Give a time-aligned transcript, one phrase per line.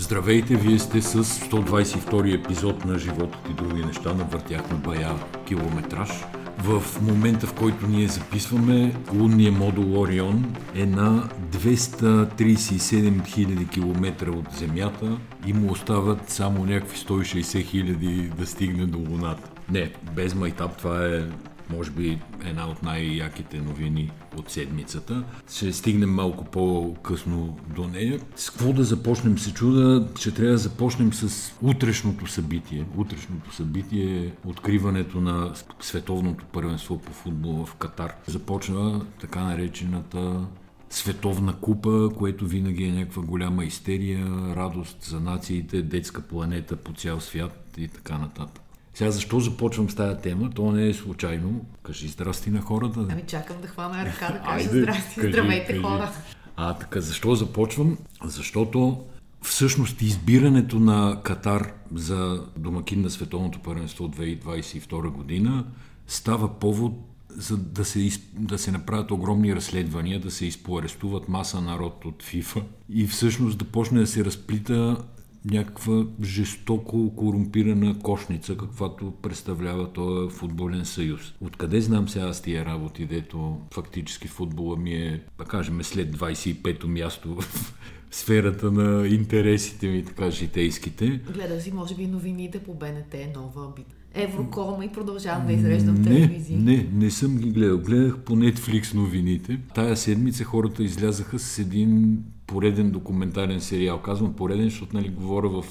[0.00, 5.14] Здравейте, вие сте с 122 епизод на Животът и други неща на Въртяхме бая
[5.46, 6.08] километраж.
[6.58, 14.46] В момента, в който ние записваме, лунният модул Орион е на 237 000 км от
[14.52, 19.50] Земята и му остават само някакви 160 000 да стигне до Луната.
[19.70, 21.22] Не, без майтап това е
[21.70, 25.24] може би една от най-яките новини от седмицата.
[25.52, 28.20] Ще стигнем малко по-късно до нея.
[28.36, 30.08] С какво да започнем се чуда?
[30.18, 32.86] Ще трябва да започнем с утрешното събитие.
[32.96, 38.14] Утрешното събитие е откриването на световното първенство по футбол в Катар.
[38.26, 40.46] Започва така наречената
[40.90, 44.26] световна купа, което винаги е някаква голяма истерия,
[44.56, 48.62] радост за нациите, детска планета по цял свят и така нататък.
[48.94, 50.50] Сега защо започвам с тази тема?
[50.50, 51.64] То не е случайно.
[51.82, 53.06] Кажи здрасти на хората.
[53.10, 55.82] Ами чакам да хвана ръка да кажа Айде, здрасти, кажи, здравейте кажи.
[55.82, 56.12] хора.
[56.56, 57.98] А така, защо започвам?
[58.24, 59.04] Защото
[59.42, 65.64] всъщност избирането на Катар за домакин на Световното първенство 2022 година
[66.06, 66.92] става повод
[67.30, 72.60] за да се, да се направят огромни разследвания, да се изпоарестуват маса народ от ФИФА
[72.88, 74.96] и всъщност да почне да се разплита
[75.44, 81.34] някаква жестоко корумпирана кошница, каквато представлява този футболен съюз.
[81.40, 86.88] Откъде знам сега с тия работи, дето фактически футбола ми е, да кажем, след 25-то
[86.88, 87.74] място в
[88.10, 91.20] сферата на интересите ми, така житейските.
[91.34, 93.94] Гледа си, може би, новините по БНТ, нова битва.
[94.14, 96.56] Еврокома и продължавам да изреждам в телевизии.
[96.56, 97.78] Не, не, не съм ги гледал.
[97.78, 99.58] Гледах по Netflix новините.
[99.74, 102.18] Тая седмица хората излязаха с един
[102.50, 104.02] пореден документален сериал.
[104.02, 105.64] Казвам пореден, защото нали, говоря в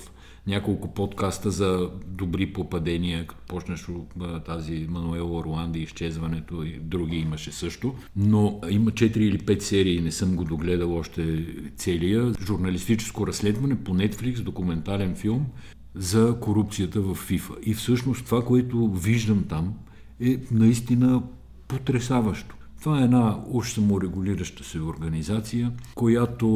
[0.47, 3.87] няколко подкаста за добри попадения, като почнеш
[4.45, 7.95] тази Мануел Орланди, изчезването и други имаше също.
[8.15, 12.33] Но има 4 или 5 серии, не съм го догледал още целия.
[12.45, 15.45] Журналистическо разследване по Netflix, документален филм
[15.95, 17.53] за корупцията в ФИФА.
[17.65, 19.73] И всъщност това, което виждам там,
[20.19, 21.23] е наистина
[21.67, 22.55] потрясаващо.
[22.81, 26.47] Това е една уж саморегулираща се организация, която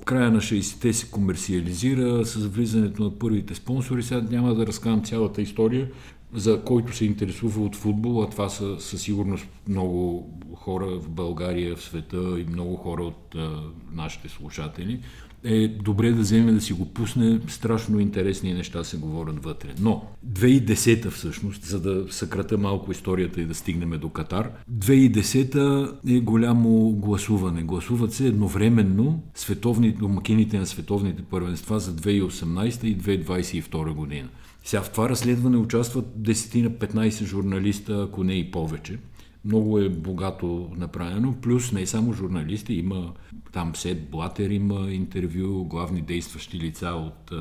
[0.00, 4.02] в края на 60-те се комерциализира с влизането на първите спонсори.
[4.02, 5.90] Сега няма да разказвам цялата история,
[6.34, 11.76] за който се интересува от футбол, а това са със сигурност много хора в България,
[11.76, 13.62] в света и много хора от а,
[13.92, 15.00] нашите слушатели
[15.44, 17.40] е добре да вземе да си го пусне.
[17.48, 19.68] Страшно интересни неща се говорят вътре.
[19.80, 26.20] Но 2010 всъщност, за да съкрата малко историята и да стигнем до Катар, 2010 е
[26.20, 27.62] голямо гласуване.
[27.62, 34.28] Гласуват се едновременно световни, домакините на световните първенства за 2018 и 2022 година.
[34.64, 38.98] Сега в това разследване участват 10 на 15 журналиста, ако не и повече.
[39.46, 43.12] Много е богато направено, плюс не само журналисти, има
[43.52, 47.32] там Сет Блатер има интервю, главни действащи лица от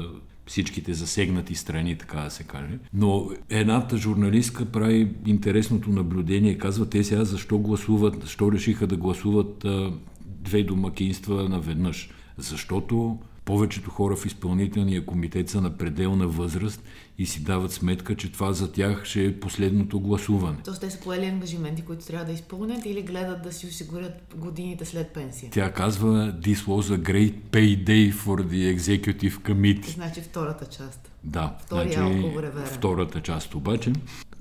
[0.48, 2.80] всичките засегнати страни, така да се каже.
[2.94, 9.66] Но едната журналистка прави интересното наблюдение, казва те сега защо гласуват, защо решиха да гласуват
[10.26, 12.10] две домакинства наведнъж.
[12.38, 16.84] Защото повечето хора в изпълнителния комитет са на пределна възраст
[17.18, 20.58] и си дават сметка, че това за тях ще е последното гласуване.
[20.66, 24.86] Тоест те са поели ангажименти, които трябва да изпълнят или гледат да си осигурят годините
[24.86, 25.50] след пенсия?
[25.52, 29.94] Тя казва, this was a great payday for the executive committee.
[29.94, 31.12] Значи втората част.
[31.24, 33.94] Да, Втория значи, втората част обаче.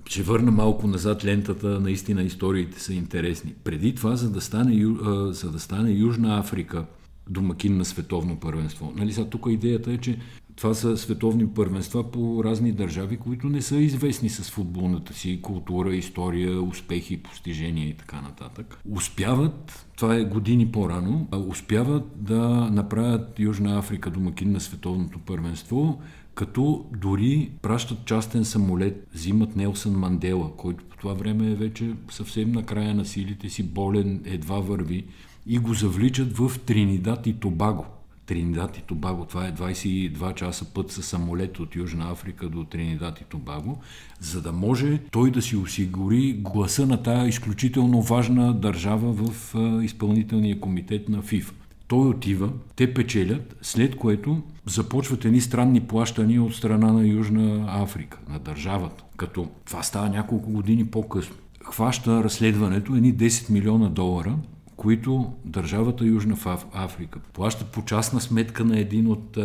[0.07, 3.55] Ще върна малко назад лентата, наистина историите са интересни.
[3.65, 4.95] Преди това, за да стане,
[5.31, 6.85] за да стане Южна Африка
[7.31, 8.93] домакин на световно първенство.
[8.97, 10.19] Нали, сега тук идеята е, че
[10.57, 15.95] това са световни първенства по разни държави, които не са известни с футболната си култура,
[15.95, 18.79] история, успехи, постижения и така нататък.
[18.91, 26.01] Успяват, това е години по-рано, успяват да направят Южна Африка домакин на световното първенство,
[26.35, 32.53] като дори пращат частен самолет, взимат Нелсън Мандела, който по това време е вече съвсем
[32.53, 35.05] на края на силите си, болен, едва върви
[35.47, 37.87] и го завличат в Тринидад и Тобаго.
[38.27, 43.21] Тринидад и Тобаго, това е 22 часа път с самолет от Южна Африка до Тринидад
[43.21, 43.79] и Тобаго,
[44.21, 49.55] за да може той да си осигури гласа на тая изключително важна държава в
[49.85, 51.55] изпълнителния комитет на ФИФ.
[51.89, 58.19] Той отива, те печелят, след което започват едни странни плащания от страна на Южна Африка,
[58.29, 59.05] на държавата.
[59.17, 61.37] Като това става няколко години по-късно.
[61.65, 64.37] Хваща разследването едни 10 милиона долара
[64.77, 66.37] които държавата Южна
[66.73, 69.39] Африка плаща по частна сметка на един от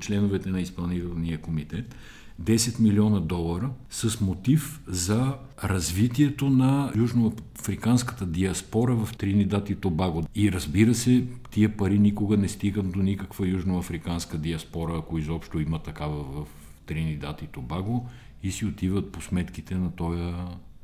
[0.00, 1.94] членовете на изпълнителния комитет,
[2.42, 5.34] 10 милиона долара с мотив за
[5.64, 10.24] развитието на южноафриканската диаспора в Тринидад и Тобаго.
[10.34, 15.78] И разбира се, тия пари никога не стигат до никаква южноафриканска диаспора, ако изобщо има
[15.78, 16.46] такава в
[16.86, 18.08] Тринидад и Тобаго
[18.42, 20.32] и си отиват по сметките на този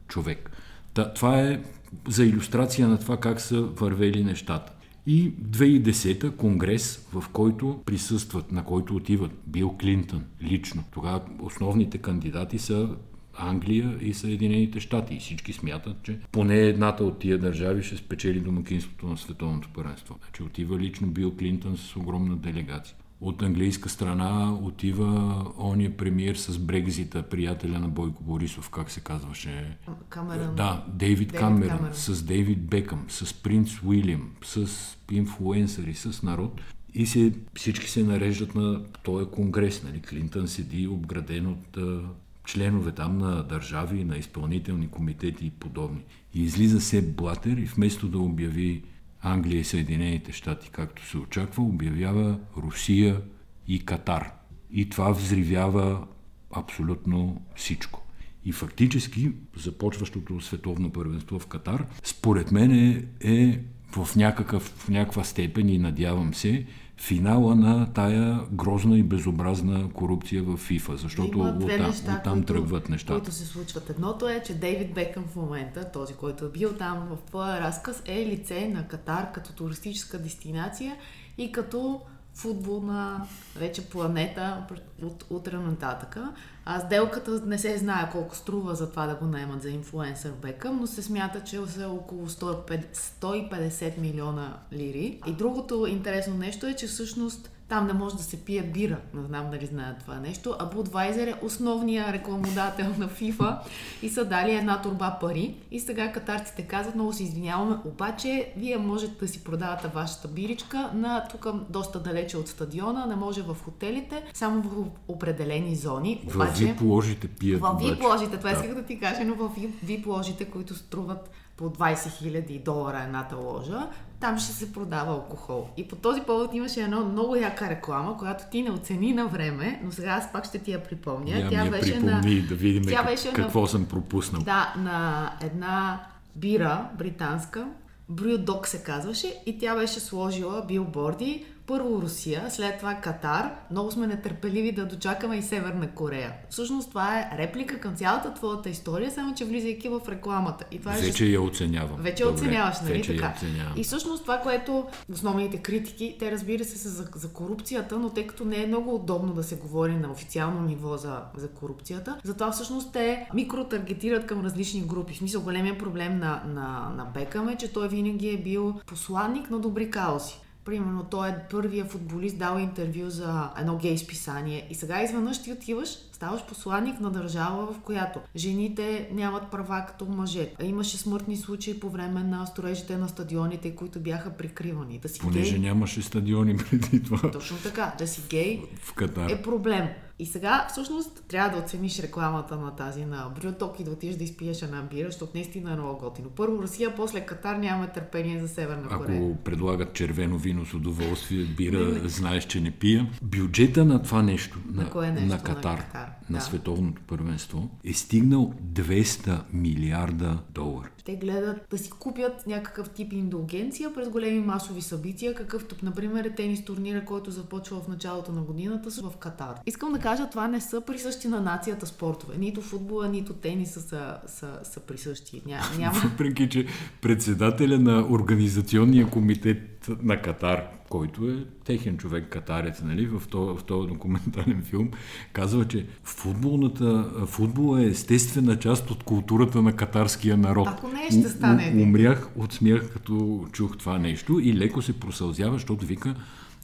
[0.08, 0.50] човек.
[0.94, 1.60] Та, това е
[2.08, 4.72] за иллюстрация на това как са вървели нещата.
[5.06, 10.84] И 2010-та конгрес, в който присъстват, на който отиват Бил Клинтън лично.
[10.90, 12.88] Тогава основните кандидати са
[13.34, 15.14] Англия и Съединените щати.
[15.14, 20.18] И всички смятат, че поне едната от тия държави ще спечели домакинството на световното първенство.
[20.24, 22.96] Значи отива лично Бил Клинтън с огромна делегация.
[23.22, 29.76] От английска страна отива ония премиер с Брекзита, приятеля на Бойко Борисов, как се казваше?
[30.08, 30.54] Камерън.
[30.54, 34.68] Да, Дейвид, Камерън, с Дейвид Бекъм, с принц Уилям, с
[35.10, 36.60] инфлуенсъри, с народ.
[36.94, 39.82] И се, всички се нареждат на този конгрес.
[39.82, 40.02] Нали?
[40.02, 42.00] Клинтън седи обграден от а,
[42.44, 46.04] членове там на държави, на изпълнителни комитети и подобни.
[46.34, 48.82] И излиза се Блатер и вместо да обяви
[49.22, 53.20] Англия и Съединените щати, както се очаква, обявява Русия
[53.68, 54.32] и Катар.
[54.72, 56.06] И това взривява
[56.50, 58.02] абсолютно всичко.
[58.44, 62.72] И фактически започващото световно първенство в Катар, според мен
[63.20, 63.60] е,
[63.96, 66.66] в, някакъв, в някаква степен и надявам се,
[67.02, 72.88] финала на тая грозна и безобразна корупция в ФИФА, защото оттам, неща, оттам които, тръгват
[72.88, 73.20] нещата.
[73.20, 73.90] Които се случват.
[73.90, 78.02] Едното е, че Дейвид Бекъм в момента, този, който е бил там в твоя разказ,
[78.06, 80.96] е лице на Катар като туристическа дестинация
[81.38, 82.00] и като
[82.34, 83.26] футболна
[83.56, 84.66] вече планета
[85.02, 86.32] от утре нататъка.
[86.64, 90.78] А сделката не се знае колко струва за това да го наемат за инфлуенсър Бекъм,
[90.80, 95.20] но се смята, че са около 150 милиона лири.
[95.26, 98.98] И другото интересно нещо е, че всъщност там не може да се пие бира.
[99.14, 100.54] Не знам дали знаят това нещо.
[100.58, 103.58] А Budweiser е основният рекламодател на FIFA
[104.02, 105.54] и са дали една турба пари.
[105.70, 110.90] И сега катарците казват, много се извиняваме, обаче вие можете да си продавате вашата биричка
[110.94, 116.24] на тук доста далече от стадиона, не може в хотелите, само в определени зони.
[116.34, 117.60] Обаче, в VIP ложите пият.
[117.60, 118.56] В VIP ложите, това да.
[118.56, 119.50] исках да ти кажа, но в
[119.84, 123.88] VIP ложите, които струват по 20 000 долара едната ложа,
[124.22, 125.68] там ще се продава алкохол.
[125.76, 129.80] И по този повод имаше една много яка реклама, която ти не оцени на време,
[129.84, 131.30] но сега аз пак ще ти я припомня.
[131.30, 132.46] Я Тя беше припомни, на...
[132.48, 133.66] да видим Тя беше какво на...
[133.66, 134.42] съм пропуснал.
[134.42, 137.66] Да, на една бира британска,
[138.08, 143.50] Брюдок се казваше и тя беше сложила билборди първо Русия, след това Катар.
[143.70, 146.32] Много сме нетърпеливи да дочакаме и Северна Корея.
[146.50, 150.64] Всъщност това е реплика към цялата твоята история, само че влизайки в рекламата.
[150.70, 151.96] И това е вече я оценявам.
[151.98, 153.34] Вече Добре, оценяваш, нали вече така?
[153.76, 158.26] И всъщност това, което основните критики, те разбира се са за, за корупцията, но тъй
[158.26, 162.52] като не е много удобно да се говори на официално ниво за, за корупцията, затова
[162.52, 165.14] всъщност те микротаргетират към различни групи.
[165.14, 169.50] В смисъл, големия проблем на, на, на Бекъм е, че той винаги е бил посланник
[169.50, 170.41] на добри каузи.
[170.64, 174.66] Примерно, той е първия футболист, дал интервю за едно гей списание.
[174.70, 175.88] И сега изведнъж ти отиваш,
[176.22, 180.52] ставаш посланник на държава, в която жените нямат права като мъже.
[180.62, 184.98] Имаше смъртни случаи по време на строежите на стадионите, които бяха прикривани.
[184.98, 185.60] Да си Понеже гей...
[185.60, 187.30] нямаше стадиони преди това.
[187.30, 187.94] Точно така.
[187.98, 189.30] Да си гей в Катар.
[189.30, 189.88] е проблем.
[190.18, 194.24] И сега, всъщност, трябва да оцениш рекламата на тази на Брюток и да отидеш да
[194.24, 196.30] изпиеш една бира, защото наистина е много готино.
[196.30, 199.18] Първо Русия, после Катар нямаме търпение за Северна Корея.
[199.18, 202.08] Ако предлагат червено вино с удоволствие, бира, не.
[202.08, 203.10] знаеш, че не пия.
[203.22, 207.92] Бюджета на това нещо, на, на, нещо, на Катар, на, Катар, на световното първенство, е
[207.92, 210.88] стигнал 200 милиарда долара.
[211.04, 216.34] Те гледат да си купят някакъв тип индулгенция през големи масови събития, какъвто, например, е
[216.34, 219.54] тенис турнира, който започва в началото на годината в Катар.
[219.66, 222.34] Искам да кажа, това не са присъщи на нацията спортове.
[222.38, 225.42] Нито футбола, нито тениса са, са, са присъщи.
[225.46, 225.98] Ня, няма...
[225.98, 226.66] Въпреки, че
[227.00, 233.64] председателя на организационния комитет на Катар, който е техен човек, катарец, нали, в този, в
[233.64, 234.90] този документален филм,
[235.32, 240.68] казва, че футболната, футбол е естествена част от културата на катарския народ.
[240.70, 241.74] Ако не, ще стане.
[241.76, 246.14] У, умрях от смях, като чух това нещо и леко се просълзява, защото вика,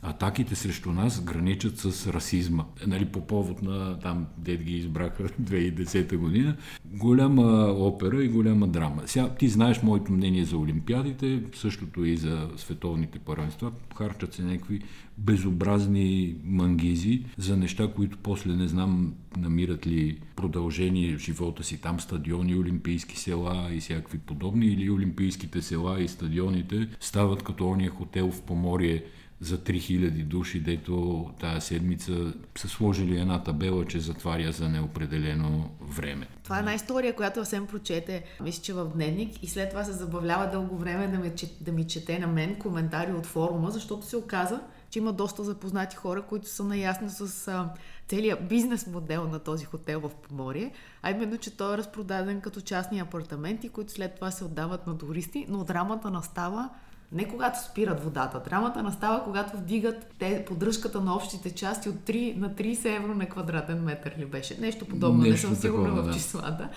[0.02, 2.64] атаките срещу нас граничат с расизма.
[2.87, 6.57] Нали, по повод на там, дед ги избраха 2010 година.
[6.85, 7.43] Голяма
[7.78, 9.02] опера и голяма драма.
[9.07, 13.73] Сега ти знаеш моето мнение за Олимпиадите, същото и за световните първенства.
[13.97, 14.81] Харчат се някакви
[15.19, 21.81] безобразни мангизи за неща, които после не знам намират ли продължение в живота си.
[21.81, 27.90] Там стадиони, олимпийски села и всякакви подобни или олимпийските села и стадионите стават като ония
[27.90, 29.05] хотел в Поморие
[29.40, 36.28] за 3000 души, дето тая седмица са сложили една табела, че затваря за неопределено време.
[36.45, 39.92] Това е една история, която съвсем прочете, мисля, че в дневник и след това се
[39.92, 44.16] забавлява дълго време да ми, да ми чете на мен коментари от форума, защото се
[44.16, 47.68] оказа, че има доста запознати хора, които са наясни с а,
[48.09, 52.61] целият бизнес модел на този хотел в Поморие, а именно, че той е разпродаден като
[52.61, 56.71] частни апартаменти, които след това се отдават на туристи, но драмата настава
[57.12, 58.43] не когато спират водата.
[58.49, 63.27] Драмата настава, когато вдигат те поддръжката на общите части от 3 на 30 евро на
[63.27, 64.61] квадратен метър ли беше.
[64.61, 66.69] Нещо подобно, Нещо не съм сигурна такова, в числата.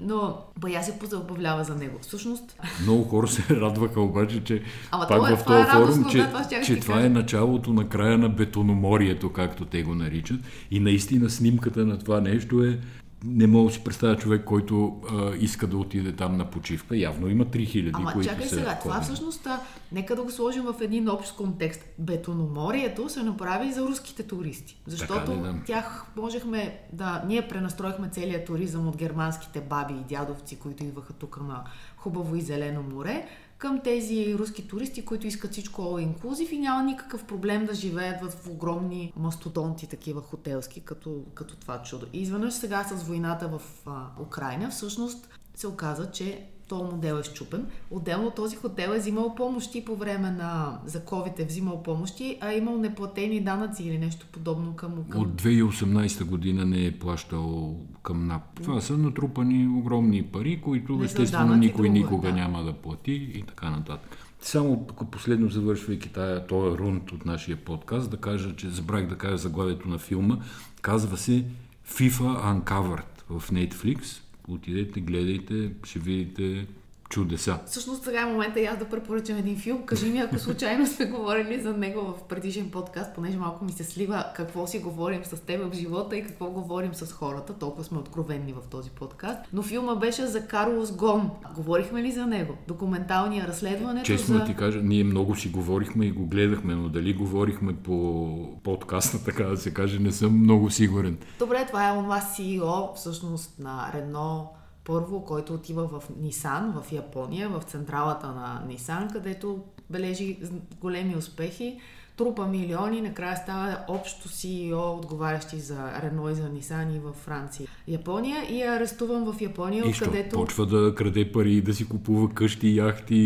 [0.00, 1.98] Но бая се позабавлява за него.
[2.02, 2.60] Всъщност...
[2.82, 6.28] Много хора се радваха обаче, че Ама пак това, в този е форум, че, да,
[6.28, 10.40] това, че това е началото на края на бетономорието, както те го наричат.
[10.70, 12.78] И наистина снимката на това нещо е
[13.24, 16.96] не мога да си представя човек, който а, иска да отиде там на почивка.
[16.96, 19.60] Явно има 3000, Ама, които чакай сега, това всъщност, а,
[19.92, 21.84] нека да го сложим в един общ контекст.
[21.98, 24.76] Бетономорието се направи за руските туристи.
[24.86, 25.54] Защото ли, да.
[25.66, 27.22] тях можехме да...
[27.26, 31.64] Ние пренастроихме целият туризъм от германските баби и дядовци, които идваха тук на
[31.96, 33.26] хубаво и зелено море,
[33.62, 38.22] към тези руски туристи, които искат всичко all inclusive и няма никакъв проблем да живеят
[38.22, 42.06] в огромни мастодонти, такива хотелски, като, като това чудо.
[42.12, 47.22] И изведнъж сега с войната в а, Украина, всъщност се оказа, че този модел е
[47.22, 47.66] щупен.
[47.90, 52.52] Отделно този хотел е взимал помощи по време на за COVID е взимал помощи, а
[52.52, 55.04] е имал неплатени данъци или нещо подобно към...
[55.08, 55.22] към...
[55.22, 58.60] От 2018 година не е плащал към НАП.
[58.62, 62.34] Това са натрупани огромни пари, които не естествено никой друго, никога да.
[62.34, 64.16] няма да плати и така нататък.
[64.40, 69.36] Само последно завършвайки тая, този рунд от нашия подкаст, да кажа, че забравих да кажа
[69.36, 70.38] заглавието на филма.
[70.80, 71.44] Казва се
[71.88, 76.66] FIFA Uncovered в Netflix отидете, гледайте, ще видите
[77.12, 77.58] чудеса.
[77.66, 79.82] Всъщност сега е момента и аз да препоръчам един филм.
[79.86, 83.84] Кажи ми, ако случайно сме говорили за него в предишен подкаст, понеже малко ми се
[83.84, 87.52] слива какво си говорим с теб в живота и какво говорим с хората.
[87.52, 89.40] Толкова сме откровенни в този подкаст.
[89.52, 91.30] Но филма беше за Карлос Гон.
[91.54, 92.54] Говорихме ли за него?
[92.68, 94.02] Документалния разследване.
[94.02, 94.44] Честно за...
[94.44, 99.44] ти кажа, ние много си говорихме и го гледахме, но дали говорихме по подкаста, така
[99.44, 101.18] да се каже, не съм много сигурен.
[101.38, 104.48] Добре, това е онова CEO всъщност на Рено
[104.84, 110.38] първо, който отива в Нисан, в Япония, в централата на Нисан, където бележи
[110.80, 111.80] големи успехи,
[112.16, 117.68] трупа милиони, накрая става общо CEO, отговарящи за Рено и за Нисан и във Франция.
[117.88, 120.36] Япония и е арестуван в Япония, и откъдето...
[120.36, 123.16] почва да краде пари, да си купува къщи, яхти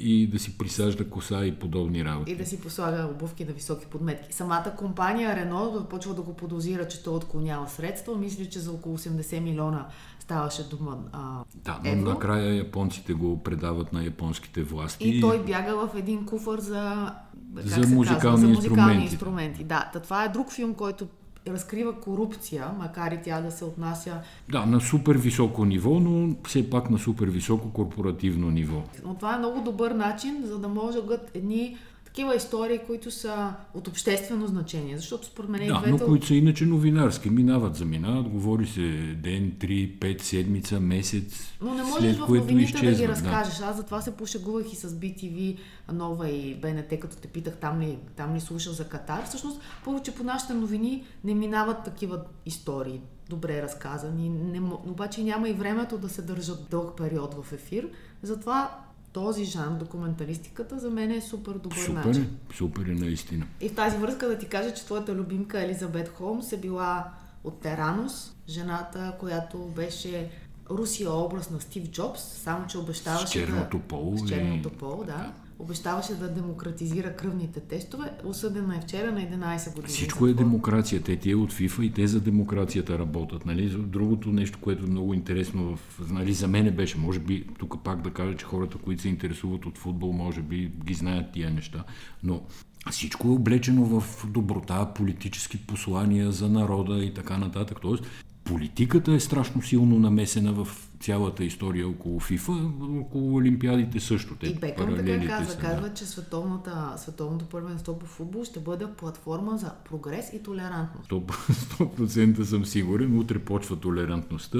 [0.00, 2.32] и да си присажда коса и подобни работи.
[2.32, 4.34] И да си послага обувки на високи подметки.
[4.34, 8.16] Самата компания Рено почва да го подозира, че той отклонява средства.
[8.16, 9.86] Мисля, че за около 80 милиона
[10.28, 10.98] ставаше дума.
[11.12, 12.08] А, да, но евро.
[12.08, 15.08] накрая японците го предават на японските власти.
[15.08, 17.12] И той бяга в един куфър за,
[17.56, 19.12] за, музикални, казва, за музикални инструменти.
[19.12, 19.64] инструменти.
[19.64, 21.06] Да, това е друг филм, който
[21.46, 24.20] разкрива корупция, макар и тя да се отнася...
[24.50, 28.82] Да, на супер високо ниво, но все пак на супер високо корпоративно ниво.
[29.04, 31.76] Но това е много добър начин, за да могат едни
[32.18, 35.66] такива истории, които са от обществено значение, защото според мен...
[35.66, 35.90] Да, двете...
[35.90, 41.74] но които са иначе новинарски, минават, заминават, говори се ден, три, пет, седмица, месец, Но
[41.74, 43.58] не можеш след в новините изчезват, да ги разкажеш.
[43.58, 43.64] Да.
[43.64, 45.58] Аз затова се пошегувах и с BTV,
[45.92, 49.24] Нова и БНТ, като те питах там ли, там ли слушал за Катар.
[49.24, 55.52] Всъщност, повече по нашите новини не минават такива истории добре разказани, не, обаче няма и
[55.52, 57.88] времето да се държат дълъг период в ефир.
[58.22, 62.38] Затова този жанр, документалистиката, за мен е супер добър супер, начин.
[62.54, 63.46] Супер е, наистина.
[63.60, 67.10] И в тази връзка да ти кажа, че твоята любимка Елизабет Холмс е била
[67.44, 70.30] от Теранус, жената, която беше
[70.70, 74.18] Русия образ на Стив Джобс, само че обещаваше с черното поло.
[74.18, 75.12] С черното поло, да.
[75.12, 78.10] да обещаваше да демократизира кръвните тестове.
[78.24, 79.88] Осъдена е вчера на 11 години.
[79.88, 81.02] Всичко е демокрация.
[81.02, 83.46] Те тия от ФИФА и те за демокрацията работят.
[83.46, 83.68] Нали?
[83.68, 88.02] Другото нещо, което е много интересно в, нали, за мене беше, може би, тук пак
[88.02, 91.84] да кажа, че хората, които се интересуват от футбол, може би ги знаят тия неща,
[92.22, 92.42] но
[92.90, 97.78] всичко е облечено в доброта, политически послания за народа и така нататък.
[97.82, 98.04] Тоест,
[98.44, 102.52] политиката е страшно силно намесена в цялата история около ФИФА,
[103.00, 104.36] около Олимпиадите също.
[104.36, 105.94] Те и Бекъм така казва, са, казва, да.
[105.94, 111.10] че световната, световното първенство по футбол ще бъде платформа за прогрес и толерантност.
[111.10, 113.18] 100%, 100% съм сигурен.
[113.18, 114.58] Утре почва толерантността.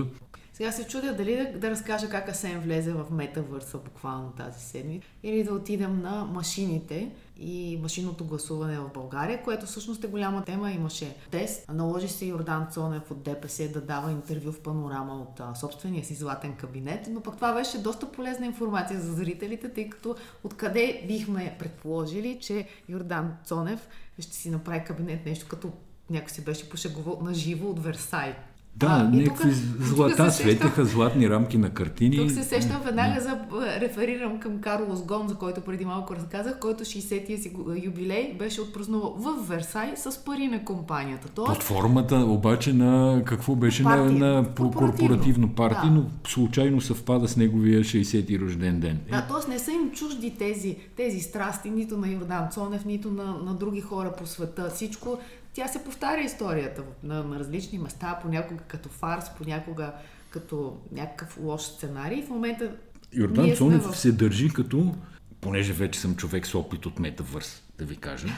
[0.59, 5.07] Сега се чудя дали да, да разкажа как Асен влезе в метавърса буквално тази седмица
[5.23, 10.73] или да отидем на машините и машинното гласуване в България, което всъщност е голяма тема.
[10.73, 11.69] Имаше тест.
[11.69, 16.15] Наложи се Йордан Цонев от ДПС да дава интервю в панорама от а, собствения си
[16.15, 21.57] златен кабинет, но пък това беше доста полезна информация за зрителите, тъй като откъде бихме
[21.59, 23.89] предположили, че Йордан Цонев
[24.19, 25.73] ще си направи кабинет нещо като
[26.11, 28.37] някой се беше пошегувал на живо от Версай.
[28.79, 32.17] Да, а, някакви злата, светеха златни рамки на картини.
[32.17, 33.39] Тук се сещам веднага за
[33.81, 37.53] реферирам към Карлос Гон, за който преди малко разказах, който 60-тия си
[37.85, 41.29] юбилей беше отпразнувал в Версай с пари на компанията.
[41.35, 45.91] Тоест, Под формата обаче на какво беше партия, на, на корпоративно партия, да.
[45.91, 48.99] но случайно съвпада с неговия 60-ти рожден ден.
[49.11, 49.51] Да, т.е.
[49.51, 53.81] не са им чужди тези, тези страсти, нито на Йордан Цонев, нито на, на други
[53.81, 54.71] хора по света.
[54.75, 55.19] Всичко
[55.53, 59.93] тя се повтаря историята на, на различни места, понякога като фарс, понякога
[60.31, 62.23] като някакъв лош сценарий.
[62.23, 62.77] В момента
[63.13, 63.97] Йордан Цонев в...
[63.97, 64.95] се държи като,
[65.41, 68.29] понеже вече съм човек с опит от метавърс, да ви кажа,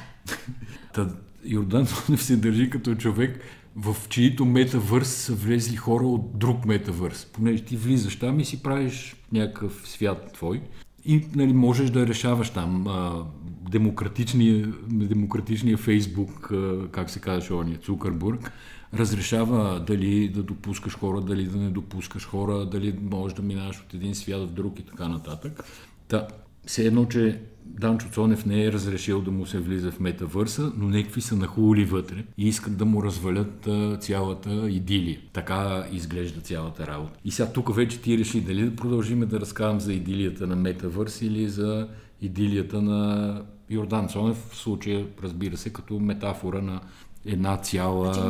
[0.95, 1.09] Та,
[1.45, 3.41] Йордан Цонев се държи като човек,
[3.77, 7.25] в чието метавърс са влезли хора от друг метавърс.
[7.25, 10.63] Понеже ти влизаш там и си правиш някакъв свят твой
[11.05, 13.25] и нали, можеш да решаваш там а,
[13.71, 16.53] демократичния, демократичния Фейсбук,
[16.93, 18.53] как се казваше ония, Цукърбург,
[18.95, 23.95] разрешава дали да допускаш хора, дали да не допускаш хора, дали можеш да минаш от
[23.95, 25.65] един свят в друг и така нататък.
[26.09, 26.29] Та,
[26.67, 30.89] все едно, че Данчо Цонев не е разрешил да му се влиза в метавърса, но
[30.89, 35.19] някакви са нахули вътре и искат да му развалят а, цялата идилия.
[35.33, 37.19] Така изглежда цялата работа.
[37.25, 41.23] И сега тук вече ти реши дали да продължиме да разказвам за идилията на метавърс
[41.23, 41.89] или за
[42.21, 46.81] идилията на Йордан Цонев, в случая, разбира се, като метафора на
[47.27, 48.29] една цяла значи,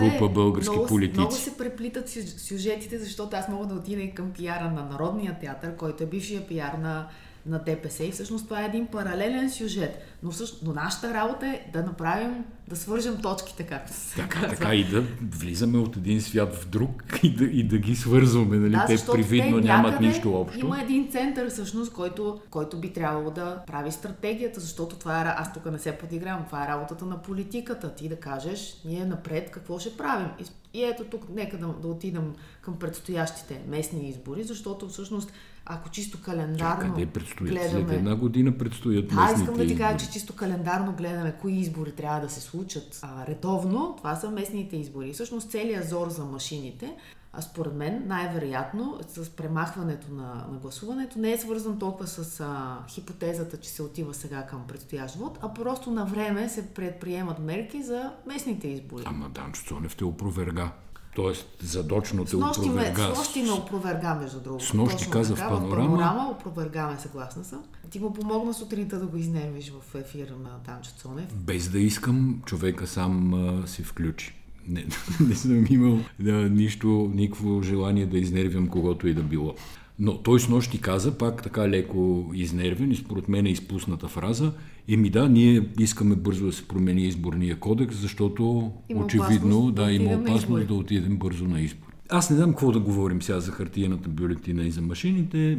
[0.00, 1.20] група е, български много, политици.
[1.20, 5.76] Много се преплитат сюжетите, защото аз мога да отида и към пиара на Народния театър,
[5.76, 7.08] който е бившия пиар на
[7.46, 9.98] на ДПС и всъщност това е един паралелен сюжет.
[10.22, 14.56] Но, всъщност, но нашата работа е да направим, да свържем точките, както се така, казва.
[14.56, 18.56] Така и да влизаме от един свят в друг и да, и да ги свързваме.
[18.56, 18.72] Нали?
[18.72, 20.58] Да, те привидно те нямат нищо общо.
[20.58, 25.52] Има един център всъщност, който, който би трябвало да прави стратегията, защото това е, аз
[25.52, 27.94] тук не се подигравам, това е работата на политиката.
[27.94, 30.28] Ти да кажеш, ние напред какво ще правим.
[30.38, 35.32] И, и ето тук, нека да, да отидем към предстоящите местни избори, защото всъщност
[35.72, 37.50] ако чисто календарно Къде предстоят?
[37.50, 37.88] гледаме...
[37.88, 41.52] След една година предстоят Да, местните искам да ти кажа, че чисто календарно гледаме кои
[41.52, 43.94] избори трябва да се случат а, редовно.
[43.96, 45.12] Това са местните избори.
[45.12, 46.96] Всъщност целият зор за машините
[47.32, 52.78] а според мен, най-вероятно, с премахването на, на гласуването не е свързан толкова с а,
[52.88, 57.82] хипотезата, че се отива сега към предстоящ вод, а просто на време се предприемат мерки
[57.82, 59.04] за местните избори.
[59.06, 60.72] Ама Данчо Цонев те опроверга.
[61.14, 63.14] Тоест, задочно те опроверга.
[63.14, 64.64] С нощи ме опроверга, между другото.
[64.64, 65.86] С нощи Точно каза така, в панорама.
[65.86, 67.62] В панорама опровергаме, съгласна съм.
[67.90, 71.34] Ти му помогна сутринта да го изнервиш в ефира на Танчо Цонев.
[71.34, 74.34] Без да искам, човека сам а, се включи.
[74.68, 74.86] Не,
[75.28, 79.54] не съм имал да, нищо, никакво желание да изнервям когото и да било.
[80.00, 84.52] Но той с нощи каза, пак така леко изнервен и според мен е изпусната фраза,
[84.88, 89.92] Еми да, ние искаме бързо да се промени изборния кодекс, защото има очевидно да, да
[89.92, 91.86] има опасност да отидем бързо на избор.
[92.08, 95.58] Аз не знам какво да говорим сега за хартиената бюлетина и за машините.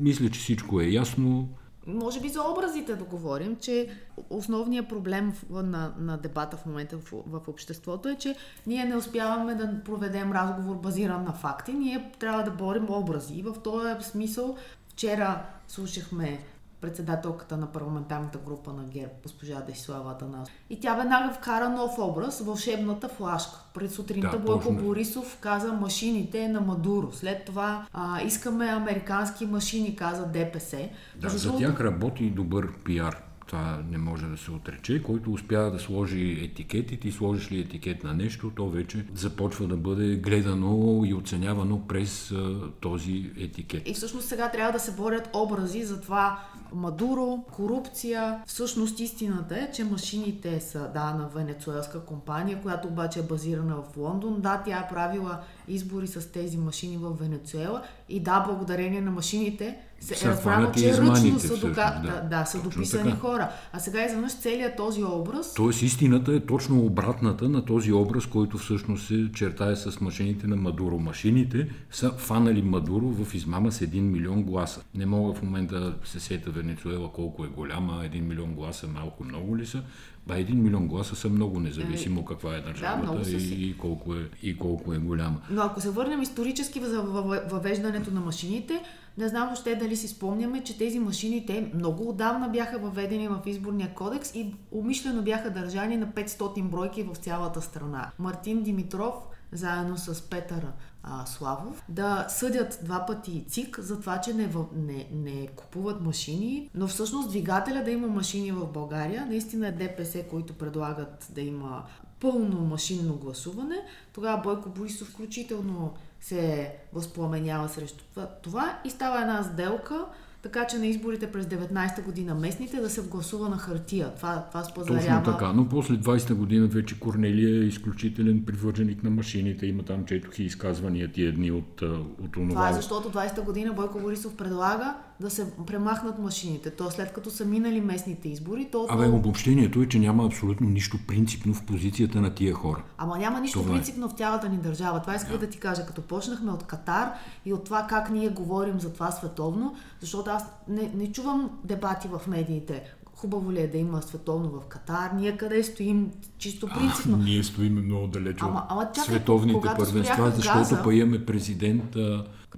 [0.00, 1.48] Мисля, че всичко е ясно.
[1.86, 3.88] Може би за образите да говорим, че
[4.30, 9.54] основният проблем на, на дебата в момента в, в обществото е, че ние не успяваме
[9.54, 11.72] да проведем разговор базиран на факти.
[11.72, 13.34] Ние трябва да борим образи.
[13.34, 14.56] И в този смисъл
[14.88, 16.44] вчера слушахме
[16.82, 20.48] председателката на парламентарната група на ГЕРБ, госпожа Десислава Атанас.
[20.70, 23.58] И тя веднага вкара нов образ, вълшебната флашка.
[23.74, 24.82] Пред сутринта да, Бойко точно.
[24.82, 27.12] Борисов каза машините на Мадуро.
[27.12, 30.88] След това а, искаме американски машини, каза ДПС.
[31.16, 35.02] Да, за тях работи добър пиар това не може да се отрече.
[35.02, 39.76] Който успява да сложи етикетите и сложиш ли етикет на нещо, то вече започва да
[39.76, 43.88] бъде гледано и оценявано през а, този етикет.
[43.88, 46.38] И всъщност сега трябва да се борят образи за това
[46.74, 48.42] Мадуро, корупция.
[48.46, 53.96] Всъщност истината е, че машините са да, на венецуелска компания, която обаче е базирана в
[53.96, 54.40] Лондон.
[54.40, 59.76] Да, тя е правила избори с тези машини в Венецуела и да, благодарение на машините
[60.02, 62.00] се е разбрано, че ръчно са, дока...
[62.04, 63.16] да, да, са дописани така.
[63.16, 63.48] хора.
[63.72, 65.54] А сега изведнъж целият този образ...
[65.54, 70.56] Тоест истината е точно обратната на този образ, който всъщност се чертае с машините на
[70.56, 70.98] Мадуро.
[70.98, 74.80] Машините са фанали Мадуро в измама с 1 милион гласа.
[74.94, 79.24] Не мога в момента да се сета Венецуела колко е голяма, 1 милион гласа малко
[79.24, 79.82] много ли са.
[80.26, 84.28] Ба, един милион гласа са много, независимо каква е държавата да, и, и, колко е,
[84.42, 85.40] и колко е голяма.
[85.50, 87.02] Но ако се върнем исторически за
[87.50, 88.82] въвеждането на машините,
[89.18, 93.40] не знам въобще дали си спомняме, че тези машини те много отдавна бяха въведени в
[93.46, 98.10] изборния кодекс и умишлено бяха държани на 500 бройки в цялата страна.
[98.18, 99.14] Мартин Димитров
[99.52, 100.66] заедно с Петър
[101.02, 106.70] а, Славов, да съдят два пъти ЦИК за това, че не, не, не купуват машини,
[106.74, 111.84] но всъщност двигателя да има машини в България, наистина е ДПС, които предлагат да има
[112.20, 113.76] пълно машинно гласуване.
[114.12, 118.04] Тогава Бойко Борисов включително се възпламенява срещу
[118.42, 120.06] това и става една сделка,
[120.42, 124.14] така че на изборите през 19-та година местните да се гласува на хартия.
[124.14, 125.22] Това, това спазарява...
[125.22, 129.66] Точно така, но после 20-та година вече Корнелия е изключителен привърженик на машините.
[129.66, 131.82] Има там, четох и изказвания тия дни от,
[132.22, 132.54] от онова.
[132.54, 136.70] Това е защото 20-та година Бойко Борисов предлага да се премахнат машините.
[136.70, 138.86] То след като са минали местните избори, то...
[138.90, 142.82] Абе, обобщението е, че няма абсолютно нищо принципно в позицията на тия хора.
[142.98, 143.74] Ама няма нищо това е.
[143.74, 144.08] принципно е.
[144.08, 145.00] в цялата ни държава.
[145.00, 145.38] Това исках да.
[145.38, 145.86] да ти кажа.
[145.86, 147.12] Като почнахме от Катар
[147.46, 152.08] и от това как ние говорим за това световно, защото аз не, не чувам дебати
[152.08, 152.82] в медиите
[153.22, 157.16] хубаво ли е да има световно в Катар, ние къде стоим чисто принципно.
[157.16, 161.96] А, ние стоим много далеч от ама, чакай, световните първенства, защото па имаме президент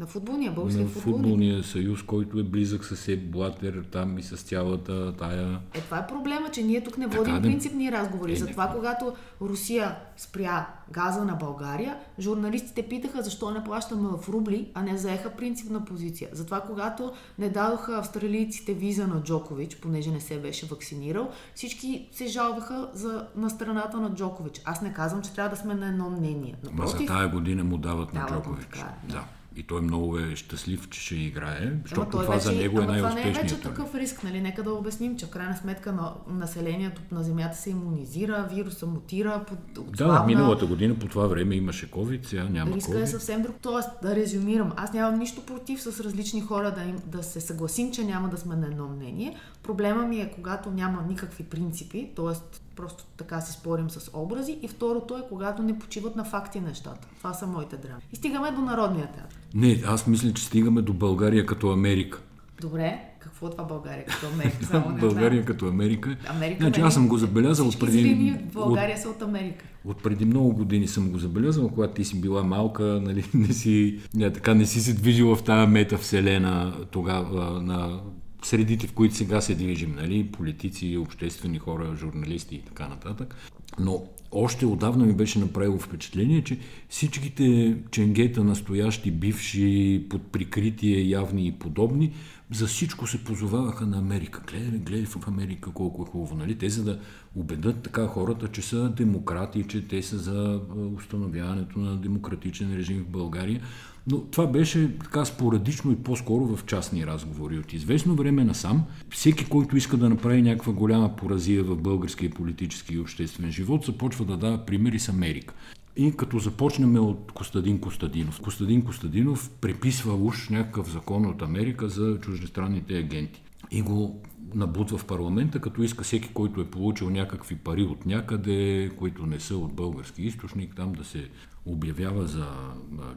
[0.00, 4.36] на футболния, българския на футболния съюз, който е близък с Ед Блатер там и с
[4.36, 5.60] цялата тая...
[5.74, 8.32] Е, това е проблема, че ние тук не водим така, принципни разговори.
[8.32, 8.74] Е, Затова, не...
[8.74, 14.98] когато Русия спря газа на България, журналистите питаха защо не плащаме в рубли, а не
[14.98, 16.28] заеха принципна позиция.
[16.32, 22.26] Затова, когато не дадоха австралийците виза на Джокович, понеже не се беше вакцинирал, всички се
[22.26, 24.60] жалваха за, на страната на Джокович.
[24.64, 26.54] Аз не казвам, че трябва да сме на едно мнение.
[26.64, 28.64] Напротив, Ма за тая година му дават на Джокович.
[28.64, 29.14] Така, да.
[29.14, 29.24] да.
[29.56, 33.22] И той много е щастлив, че ще играе, защото това вече, за него е най-успешният.
[33.22, 34.40] Това не е вече такъв риск, нали?
[34.40, 39.44] Нека да обясним, че в крайна сметка на населението на Земята се иммунизира, вируса мутира,
[39.48, 39.58] под,
[39.96, 43.02] Да, миналата година по това време имаше COVID, сега няма Риска COVID.
[43.02, 43.56] е съвсем друг.
[43.62, 47.92] Тоест, да резюмирам, аз нямам нищо против с различни хора да, им, да се съгласим,
[47.92, 49.36] че няма да сме на едно мнение.
[49.62, 52.63] Проблема ми е, когато няма никакви принципи, т.е.
[52.76, 54.58] просто така си спорим с образи.
[54.62, 57.08] И второто е, когато не почиват на факти нещата.
[57.18, 58.02] Това са моите драми.
[58.12, 59.38] И стигаме до народния театър.
[59.54, 62.22] Не, аз мисля, че стигаме до България като Америка.
[62.60, 64.64] Добре, какво е това България като Америка?
[64.64, 65.44] Само България знам.
[65.44, 66.16] като Америка.
[66.28, 68.36] Америка значи, аз съм го забелязал от преди...
[68.52, 69.64] България от, са от Америка.
[69.84, 74.00] От преди много години съм го забелязал, когато ти си била малка, нали, не си,
[74.14, 78.00] не, така, не си се движила в тази метавселена тогава на
[78.46, 83.36] средите, в които сега се движим, нали, политици, обществени хора, журналисти и така нататък.
[83.78, 84.02] Но
[84.32, 91.52] още отдавна ми беше направило впечатление, че всичките ченгета, настоящи, бивши, под прикритие, явни и
[91.52, 92.12] подобни,
[92.50, 94.42] за всичко се позоваваха на Америка.
[94.50, 96.34] Гледай, гледай в Америка колко е хубаво.
[96.34, 96.58] Нали?
[96.58, 96.98] Те за да
[97.36, 100.60] убедат така хората, че са демократи, че те са за
[100.96, 103.60] установяването на демократичен режим в България.
[104.06, 107.58] Но това беше така спорадично и по-скоро в частни разговори.
[107.58, 112.94] От известно време насам, всеки, който иска да направи някаква голяма поразия в българския политически
[112.94, 115.54] и обществен живот, започва да дава примери с Америка.
[115.96, 118.40] И като започнем от Костадин Костадинов.
[118.40, 123.42] Костадин Костадинов преписва уж някакъв закон от Америка за чуждестранните агенти.
[123.70, 124.22] И го
[124.54, 129.40] набутва в парламента, като иска всеки, който е получил някакви пари от някъде, които не
[129.40, 131.28] са от български източник, там да се
[131.66, 132.46] обявява за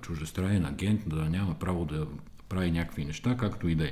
[0.02, 2.08] чуждестранен агент, да няма право да
[2.50, 3.92] прави някакви неща, както и да е.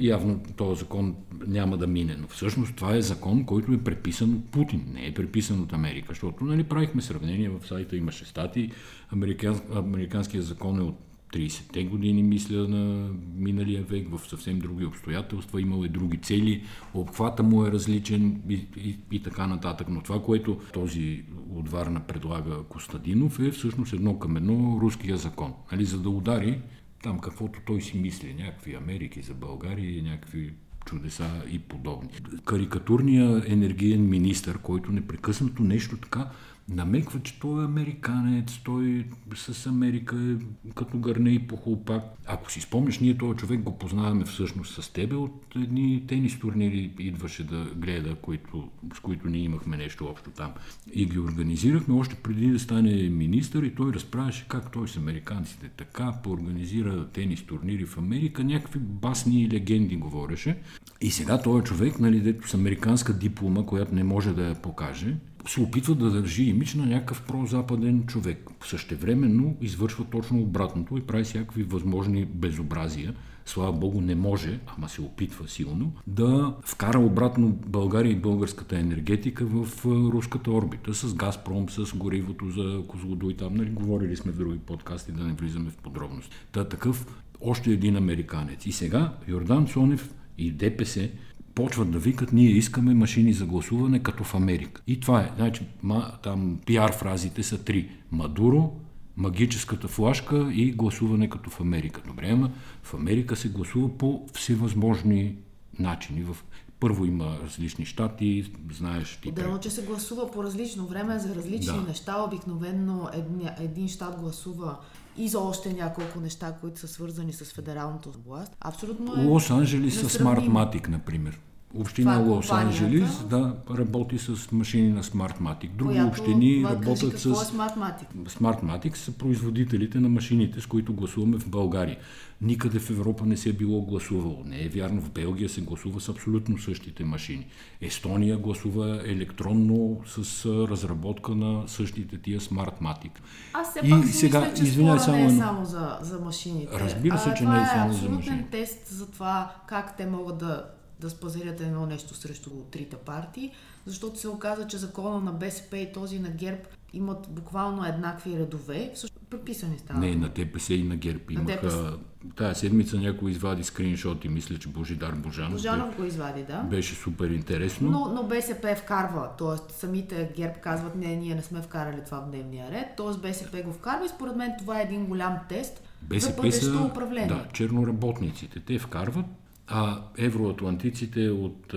[0.00, 4.50] Явно този закон няма да мине, но всъщност това е закон, който е преписан от
[4.50, 8.70] Путин, не е преписан от Америка, защото нали, правихме сравнение, в сайта имаше стати,
[9.10, 10.98] Американ, американският закон е от
[11.32, 16.62] 30-те години, мисля, на миналия век, в съвсем други обстоятелства, имал е други цели,
[16.94, 19.86] обхвата му е различен и, и, и така нататък.
[19.90, 25.54] Но това, което този от Варна предлага Костадинов е всъщност едно към едно руския закон.
[25.72, 26.60] Нали, за да удари
[27.02, 30.52] там каквото той си мисли, някакви Америки за България, някакви
[30.86, 32.10] чудеса и подобни.
[32.44, 36.30] Карикатурният енергиен министр, който непрекъснато нещо така
[36.68, 42.02] намеква, че той е американец, той с Америка е като гърне и похлопак.
[42.26, 46.90] Ако си спомняш, ние този човек го познаваме всъщност с тебе от едни тенис турнири
[46.98, 50.52] идваше да гледа, които, с които ние имахме нещо общо там.
[50.92, 55.68] И ги организирахме още преди да стане министър и той разправяше как той с американците
[55.68, 60.58] така поорганизира тенис турнири в Америка, някакви басни легенди говореше.
[61.00, 65.16] И сега този човек, нали, дето с американска диплома, която не може да я покаже,
[65.46, 68.50] се опитва да държи имидж на някакъв прозападен човек.
[68.64, 73.14] Същевременно извършва точно обратното и прави всякакви възможни безобразия.
[73.46, 79.46] Слава Богу, не може, ама се опитва силно, да вкара обратно България и българската енергетика
[79.46, 83.36] в руската орбита с Газпром, с горивото за Козлодой.
[83.36, 86.36] Там, нали, говорили сме в други подкасти, да не влизаме в подробности.
[86.52, 87.06] Та такъв
[87.40, 88.66] още един американец.
[88.66, 91.08] И сега Йордан Цонев и ДПС
[91.58, 94.82] почват да викат, ние искаме машини за гласуване като в Америка.
[94.86, 95.32] И това е.
[95.36, 97.90] Значи, ма, там пиар фразите са три.
[98.10, 98.72] Мадуро,
[99.16, 102.02] магическата флашка и гласуване като в Америка.
[102.06, 102.50] Добре, ама
[102.82, 105.36] в Америка се гласува по всевъзможни
[105.78, 106.22] начини.
[106.22, 106.36] В
[106.80, 109.28] първо има различни щати, знаеш ти.
[109.28, 111.82] Отделно, че се гласува по различно време за различни да.
[111.82, 112.22] неща.
[112.22, 114.76] Обикновено един, един щат гласува
[115.16, 118.56] и за още няколко неща, които са свързани с федералното власт.
[118.60, 119.16] Абсолютно е.
[119.16, 121.40] Лос-Анджелес с Smartmatic, например.
[121.74, 125.70] Община е Лос-Анджелес да работи с машини на Smartmatic.
[125.70, 127.26] Други Която, общини ба, работят кажи, с...
[127.26, 128.06] Е Smartmatic?
[128.28, 131.98] Smartmatic са производителите на машините, с които гласуваме в България.
[132.40, 134.42] Никъде в Европа не се е било гласувало.
[134.44, 135.00] Не е вярно.
[135.00, 137.46] В Белгия се гласува с абсолютно същите машини.
[137.80, 143.10] Естония гласува електронно с разработка на същите тия Smartmatic.
[143.52, 145.18] Аз все пак и сега, мисля, че спора само...
[145.18, 146.80] не е само за, за машините.
[146.80, 148.24] Разбира се, че не е, е само за машините.
[148.24, 150.64] Това е абсолютен тест за това как те могат да
[151.00, 153.52] да спазарят едно нещо срещу трите партии,
[153.86, 156.60] защото се оказа, че закона на БСП и този на ГЕРБ
[156.92, 158.92] имат буквално еднакви редове.
[158.94, 160.00] Също преписани става.
[160.00, 161.60] Не, на ДПС и на ГЕРБ на имаха...
[161.60, 161.92] ДПС.
[162.36, 165.52] Тая седмица някой извади скриншот и мисля, че Божидар Божанов.
[165.52, 166.60] Божанов го извади, да.
[166.62, 167.90] Беше супер интересно.
[167.90, 169.72] Но, но БСП вкарва, т.е.
[169.72, 173.20] самите ГЕРБ казват, не, ние не сме вкарали това в дневния ред, т.е.
[173.20, 177.28] БСП го вкарва и според мен това е един голям тест БСП за са, управление.
[177.28, 178.60] Да, черноработниците.
[178.60, 179.26] Те вкарват,
[179.68, 181.74] а евроатлантиците от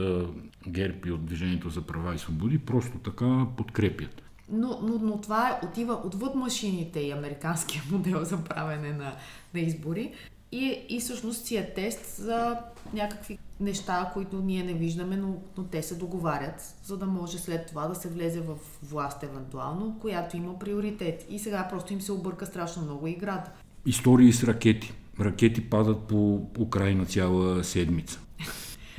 [0.67, 4.21] ГЕРБ и от Движението за права и свободи просто така подкрепят.
[4.51, 9.15] Но, но, но това е, отива отвъд машините и американския модел за правене на,
[9.54, 10.12] на избори.
[10.51, 12.58] И, и всъщност си е тест за
[12.93, 17.67] някакви неща, които ние не виждаме, но, но те се договарят, за да може след
[17.67, 21.25] това да се влезе в власт евентуално, която има приоритет.
[21.30, 23.51] И сега просто им се обърка страшно много играта.
[23.86, 28.19] Истории с ракети ракети падат по Украина цяла седмица.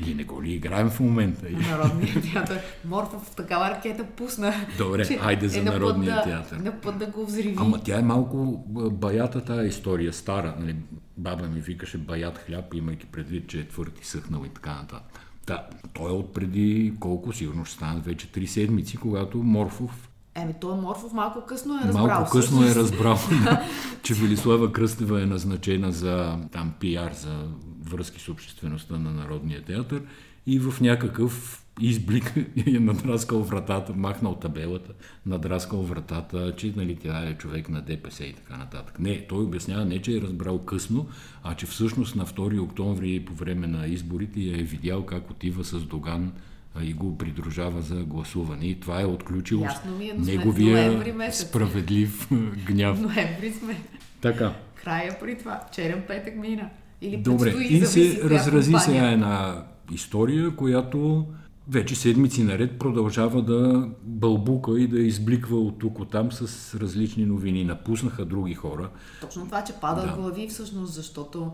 [0.07, 1.47] Ние не го ли играем в момента?
[1.51, 2.61] Народния театър.
[2.85, 4.55] Морфов такава ракета пусна.
[4.79, 6.57] Добре, айде за е Народния да, театър.
[6.57, 7.57] На път да го взриви.
[7.59, 10.55] Ама тя е малко баята тази история, стара.
[10.59, 10.77] Нали?
[11.17, 15.21] Баба ми викаше баят хляб, имайки предвид, че е твърд и съхнал и така нататък.
[15.47, 20.55] Да, той е от преди колко, сигурно ще станат вече три седмици, когато Морфов Еми,
[20.61, 22.07] той Морфов малко късно е разбрал.
[22.07, 23.65] Малко късно е разбрал, да,
[24.03, 27.45] че Велислава Кръстева е назначена за там пиар, за
[27.85, 30.03] връзки с обществеността на Народния театър
[30.47, 34.93] и в някакъв изблик е надраскал вратата, махнал табелата,
[35.27, 38.99] надраскал вратата, че нали, тя е човек на ДПС и така нататък.
[38.99, 41.07] Не, той обяснява не, че е разбрал късно,
[41.43, 45.65] а че всъщност на 2 октомври по време на изборите я е видял как отива
[45.65, 46.33] с Доган
[46.81, 48.67] и го придружава за гласуване.
[48.67, 49.67] И това е отключило
[49.99, 52.29] ми е, неговия справедлив
[52.67, 53.01] гняв.
[53.01, 53.77] Ноември сме.
[54.21, 54.53] Така.
[54.85, 55.61] Края при това.
[55.73, 56.71] Черен петък мина.
[57.01, 61.27] Или Добре, и се разрази сега една история, която
[61.69, 67.27] вече седмици наред продължава да бълбука и да избликва от тук от там с различни
[67.27, 67.65] новини.
[67.65, 68.91] Напуснаха други хора.
[69.21, 70.13] Точно това, че пада да.
[70.13, 71.53] глави всъщност, защото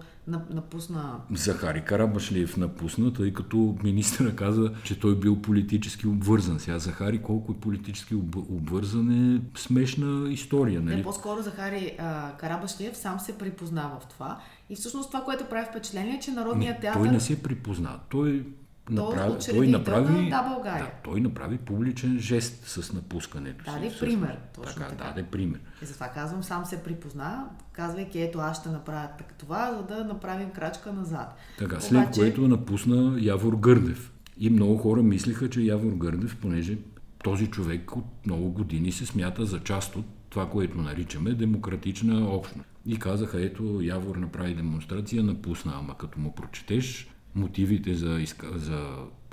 [0.51, 1.21] напусна...
[1.35, 6.61] Захари Карабашлиев напусна, тъй като министъра каза, че той бил политически обвързан.
[6.61, 8.14] Сега Захари колко е политически
[8.49, 10.81] обвързан е смешна история.
[10.81, 10.97] Нали?
[10.97, 14.40] Не, по-скоро Захари а, Карабашлиев сам се припознава в това.
[14.71, 17.01] И всъщност това, което прави впечатление, е, че Народният театър...
[17.01, 17.90] Той не се припозна.
[18.09, 18.44] Той
[18.90, 20.85] направи, той направи, да, България.
[20.85, 24.01] Да, той направи публичен жест с напускането даде си.
[24.01, 24.38] пример.
[24.55, 25.05] Точно така, така.
[25.05, 25.61] Даде пример.
[25.83, 30.05] И затова казвам, сам се припозна, казвайки, ето аз ще направя така това, за да
[30.05, 31.37] направим крачка назад.
[31.59, 31.87] Така, Обаче...
[31.87, 34.12] след което напусна Явор Гърдев.
[34.38, 36.79] И много хора мислиха, че Явор Гърдев, понеже
[37.24, 42.68] този човек от много години се смята за част от това, което наричаме демократична общност.
[42.87, 48.20] И казаха, ето, Явор направи демонстрация, напусна, ама като му прочетеш, мотивите за,
[48.55, 48.88] за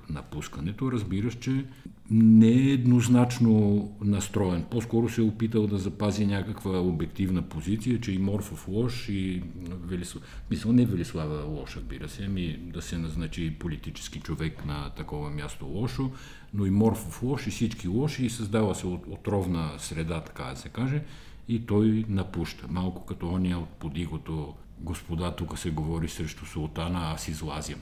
[0.10, 1.66] напускането, разбираш, че
[2.12, 4.66] не е еднозначно настроен.
[4.72, 9.44] По-скоро се е опитал да запази някаква обективна позиция, че и Морфов лош, и
[9.84, 10.26] Велислава...
[10.52, 15.66] Мисля, не Велислава лош, разбира се, ами да се назначи политически човек на такова място
[15.66, 16.12] лошо,
[16.54, 20.70] но и Морфов лош, и всички лоши, и създава се отровна среда, така да се
[20.70, 21.04] каже,
[21.48, 22.68] и той напуща.
[22.70, 27.80] Малко като ония от подигото господа, тук се говори срещу султана, аз излазям.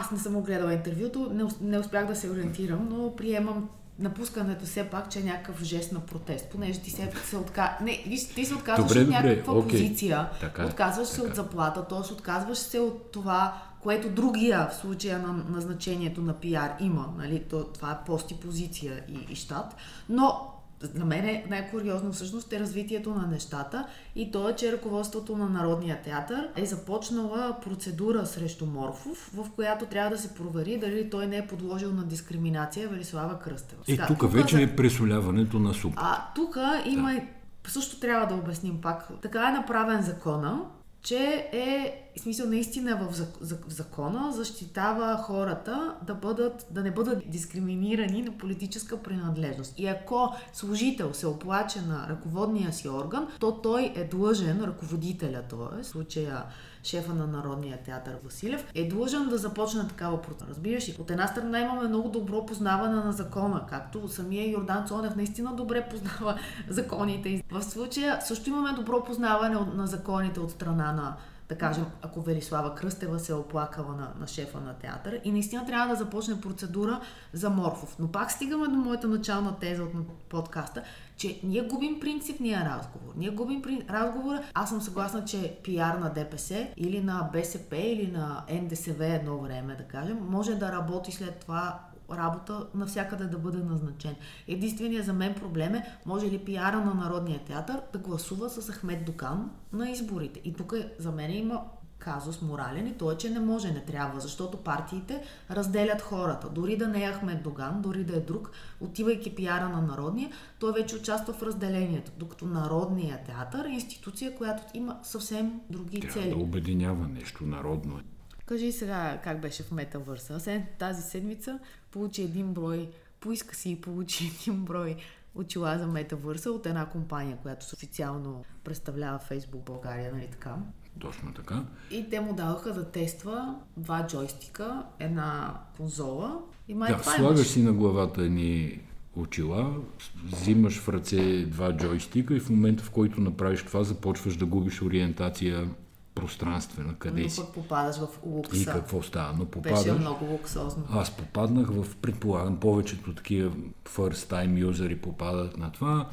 [0.00, 4.84] Аз не съм огледала интервюто, не, не успях да се ориентирам, но приемам напускането все
[4.84, 7.78] пак, че е някакъв жест на протест, понеже ти се, се отка...
[7.82, 9.70] Не, виж, ти се отказваш Добре, от добре, някаква окей.
[9.70, 11.28] позиция, Така е, отказваш се така.
[11.28, 12.12] от заплата, т.е.
[12.12, 17.14] отказваш се от това, което другия в случая на назначението на пиар има.
[17.18, 17.44] Нали?
[17.50, 19.76] То, това е пост и позиция и, и щат.
[20.08, 20.55] Но
[20.94, 23.86] на мен е най-куриозно всъщност е развитието на нещата
[24.16, 29.86] и то е, че ръководството на Народния театър е започнала процедура срещу Морфов, в която
[29.86, 33.82] трябва да се провери дали той не е подложил на дискриминация Велислава Кръстева.
[33.88, 35.92] Е, тук тука вече за- е пресоляването на суп.
[35.96, 37.22] а тук има и
[37.66, 39.08] също трябва да обясним пак.
[39.22, 40.60] Така е направен закона,
[41.02, 46.90] че е, в смисъл наистина в зак- зак- закона защитава хората да, бъдат, да не
[46.90, 49.74] бъдат дискриминирани на политическа принадлежност.
[49.76, 55.82] И ако служител се оплаче на ръководния си орган, то той е длъжен, ръководителя, т.е.
[55.82, 56.44] в случая
[56.86, 60.50] шефа на Народния театър Василев, е длъжен да започне такава процедура.
[60.50, 60.96] Разбираш ли?
[60.98, 65.88] От една страна имаме много добро познаване на закона, както самия Йордан Цонев наистина добре
[65.90, 67.42] познава законите.
[67.50, 71.16] В случая също имаме добро познаване на законите от страна на
[71.48, 75.66] да кажем, ако Велислава Кръстева се е оплакала на, на шефа на театъра и наистина
[75.66, 77.00] трябва да започне процедура
[77.32, 77.96] за Морфов.
[77.98, 79.90] Но пак стигаме до моята начална теза от
[80.28, 80.82] подкаста,
[81.16, 83.12] че ние губим принципния разговор.
[83.16, 83.86] Ние губим при...
[83.90, 84.42] разговора.
[84.54, 89.74] Аз съм съгласна, че пиар на ДПС или на БСП или на НДСВ едно време,
[89.74, 91.80] да кажем, може да работи след това
[92.12, 94.14] работа навсякъде да бъде назначен.
[94.48, 99.04] Единственият за мен проблем е, може ли пиара на Народния театър да гласува с Ахмед
[99.04, 100.40] Докан на изборите.
[100.44, 101.62] И тук е- за мен има
[101.98, 106.48] казус морален и то е, че не може, не трябва, защото партиите разделят хората.
[106.48, 110.72] Дори да не е Ахмед Доган, дори да е друг, отивайки пиара на Народния, той
[110.72, 112.12] вече участва в разделението.
[112.18, 116.30] Докато Народния театър е институция, която има съвсем други Трябва цели.
[116.30, 118.00] да обединява нещо народно.
[118.46, 120.40] Кажи сега как беше в Метавърса.
[120.40, 121.58] След тази седмица
[121.90, 122.88] получи един брой,
[123.20, 124.96] поиска си и получи един брой
[125.34, 130.56] очила за Метавърса от една компания, която официално представлява Facebook България, нали така?
[130.98, 131.64] Точно така.
[131.90, 137.38] И те му даваха да тества два джойстика, една конзола и май Да, това слагаш
[137.38, 137.48] имаш.
[137.48, 138.80] си на главата едни
[139.16, 139.76] очила,
[140.24, 144.82] взимаш в ръце два джойстика и в момента, в който направиш това, започваш да губиш
[144.82, 145.68] ориентация
[146.16, 148.72] пространствена, къде Но си пък попадаш в и лукса.
[148.72, 149.32] какво става.
[149.32, 150.84] Но Беше попадаш, много луксозно.
[150.90, 153.52] аз попаднах в, предполагам, повечето такива
[153.84, 156.08] first time юзери попадат на това.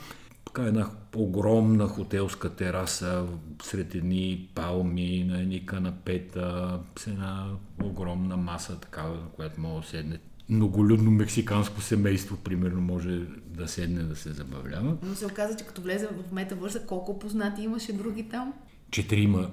[0.46, 3.26] Така една огромна хотелска тераса
[3.64, 7.48] сред едни палми, на едни канапета, с една
[7.84, 14.04] огромна маса, такава, на която може да седне многолюдно мексиканско семейство, примерно, може да седне
[14.04, 14.98] да се забавлява.
[15.04, 18.54] Но се оказа, че като влезе в Метавърса, колко познати имаше други там?
[18.94, 19.50] Четирима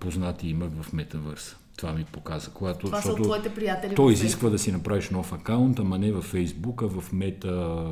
[0.00, 1.56] познати имах в метавърса.
[1.76, 2.50] Това ми показа.
[2.54, 3.94] Когато, Това са от твоите приятели.
[3.94, 7.86] той изисква да си направиш нов акаунт, ама не във Фейсбук, а в мета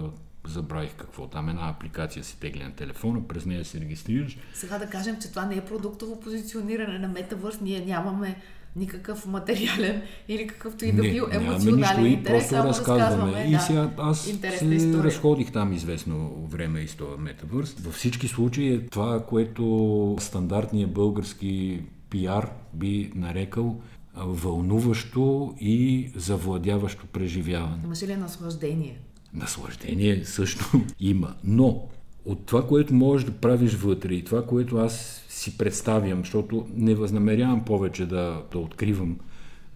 [0.46, 4.38] забравих какво там, една апликация си тегли на телефона, през нея се регистрираш.
[4.54, 7.60] Сега да кажем, че това не е продуктово позициониране на Метавърс.
[7.60, 8.36] Ние нямаме
[8.78, 13.44] никакъв материален или какъвто и да бил нищо емоционален и интерес, просто само разказваме.
[13.48, 17.72] и да, сега аз се разходих там известно време и с този метавърс.
[17.72, 23.80] Във всички случаи е това, което стандартният български пиар би нарекал
[24.16, 27.82] вълнуващо и завладяващо преживяване.
[27.84, 28.98] Имаше ли наслаждение?
[29.34, 31.88] Наслаждение също има, но
[32.24, 36.94] от това, което можеш да правиш вътре и това, което аз си представям, защото не
[36.94, 39.16] възнамерявам повече да, да откривам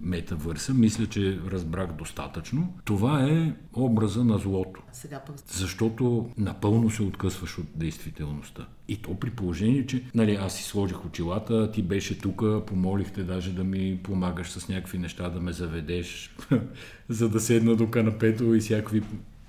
[0.03, 2.75] метавърса, мисля, че разбрах достатъчно.
[2.85, 4.83] Това е образа на злото.
[4.93, 8.67] Сега пък Защото напълно се откъсваш от действителността.
[8.89, 13.53] И то при положение, че нали, аз си сложих очилата, ти беше тук, помолихте даже
[13.53, 16.37] да ми помагаш с някакви неща, да ме заведеш,
[17.09, 19.03] за да седна до канапето и всякакви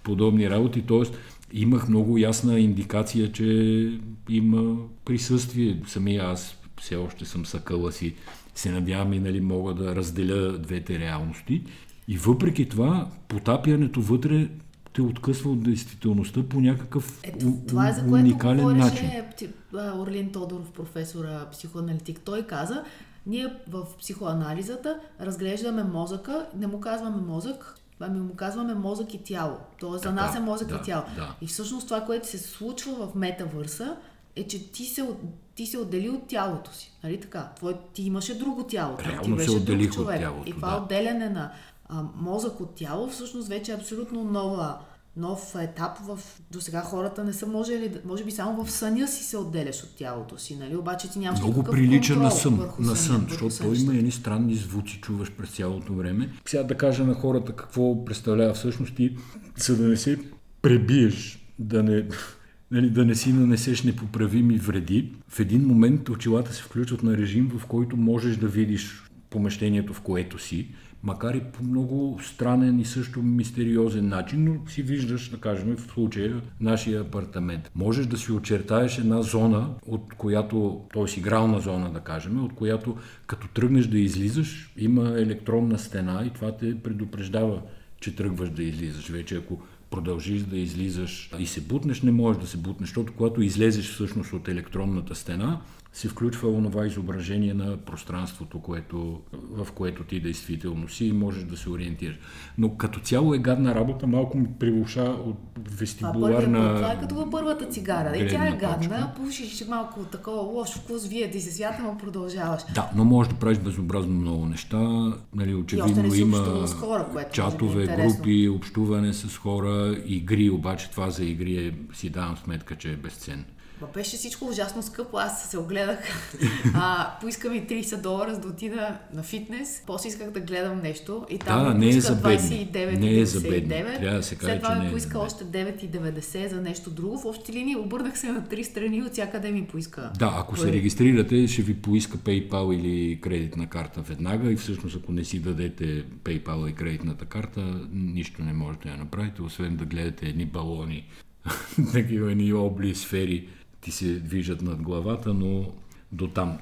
[0.04, 0.82] подобни работи.
[0.82, 1.18] Тоест,
[1.54, 5.82] имах много ясна индикация, че има присъствие.
[5.88, 8.16] Самия аз все още съм съкъла си.
[8.56, 11.64] Се надявам и нали, мога да разделя двете реалности.
[12.08, 14.50] И въпреки това, потапянето вътре
[14.94, 19.54] те откъсва от действителността по някакъв Ето, това е за което уникален говореше начин.
[19.74, 22.20] Орлин Тодоров, професора психоаналитик.
[22.20, 22.84] Той каза,
[23.26, 29.58] ние в психоанализата разглеждаме мозъка, не му казваме мозък, ами му казваме мозък и тяло.
[29.80, 31.04] Тоест за нас е мозък да, и тяло.
[31.16, 31.36] да.
[31.42, 33.98] И всъщност това, което се случва в метавърса,
[34.36, 35.20] е, че ти се, от-
[35.56, 36.92] ти се отдели от тялото си.
[37.04, 37.50] Нали така?
[37.56, 38.98] Твой, ти имаше друго тяло.
[39.00, 40.20] Реално ти се беше друг отделих от човек.
[40.20, 40.78] тялото, И това да.
[40.78, 41.52] отделяне на
[41.90, 44.78] а, мозък от тяло всъщност вече е абсолютно нова
[45.18, 46.20] нов етап в...
[46.52, 49.96] До сега хората не са можели, може би само в съня си се отделяш от
[49.96, 50.76] тялото си, нали?
[50.76, 55.02] Обаче ти нямаш Много прилича на сън, на сън, защото той има едни странни звуци,
[55.02, 56.30] чуваш през цялото време.
[56.46, 59.18] Сега да кажа на хората какво представлява всъщност и
[59.58, 60.20] за да не се
[60.62, 62.08] пребиеш, да не,
[62.72, 65.14] нали, да не си нанесеш непоправими вреди.
[65.28, 70.02] В един момент очилата се включват на режим, в който можеш да видиш помещението, в
[70.02, 70.68] което си,
[71.04, 75.82] макар и по много странен и също мистериозен начин, но си виждаш, да кажем, в
[75.82, 77.72] случая нашия апартамент.
[77.76, 81.20] Можеш да си очертаеш една зона, от която, т.е.
[81.20, 82.98] игрална зона, да кажем, от която
[83.28, 87.62] като тръгнеш да излизаш, има електронна стена и това те предупреждава,
[88.00, 89.10] че тръгваш да излизаш.
[89.10, 93.42] Вече ако продължиш да излизаш и се бутнеш, не можеш да се бутнеш, защото когато
[93.42, 95.62] излезеш всъщност от електронната стена,
[95.94, 99.22] се включва онова изображение на пространството, което,
[99.52, 102.16] в което ти действително си и можеш да се ориентираш.
[102.58, 105.38] Но като цяло е гадна работа, малко ми прилуша от
[105.70, 106.60] вестибуларна...
[106.60, 108.18] Това, това е като във първата цигара.
[108.18, 112.62] И тя е гадна, пушиш малко такова лошо вкус, вие ти се свята, но продължаваш.
[112.76, 115.14] Да, но можеш да правиш безобразно много неща.
[115.36, 121.10] Нали, очевидно има хора, което е чатове, е групи, общуване с хора, игри, обаче това
[121.10, 123.44] за игри е, си давам сметка, че е безценно.
[123.84, 125.18] Ма беше всичко ужасно скъпо.
[125.18, 126.00] Аз се огледах.
[126.76, 129.84] А, поиска ми 30 долара за да отида на фитнес.
[129.88, 131.26] После исках да гледам нещо.
[131.30, 132.68] И там да, не е за бедни.
[132.74, 133.70] 29, не е за бедни.
[133.70, 137.20] Трябва да се каже, След това ми е поиска още 9,90 за нещо друго.
[137.20, 140.12] В общи линии обърнах се на три страни от всякъде ми поиска.
[140.20, 145.12] Да, ако се регистрирате, ще ви поиска PayPal или кредитна карта веднага и всъщност ако
[145.12, 150.26] не си дадете PayPal и кредитната карта, нищо не можете да направите, освен да гледате
[150.26, 151.06] едни балони,
[151.94, 153.48] такива едни обли сфери
[153.84, 155.72] ти се движат над главата, но
[156.12, 156.58] до там.